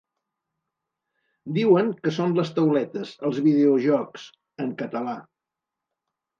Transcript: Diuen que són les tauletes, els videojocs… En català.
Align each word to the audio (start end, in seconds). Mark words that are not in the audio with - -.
Diuen 1.57 1.91
que 2.07 2.15
són 2.17 2.33
les 2.39 2.53
tauletes, 2.57 3.13
els 3.31 3.43
videojocs… 3.51 4.27
En 4.67 4.75
català. 4.85 5.17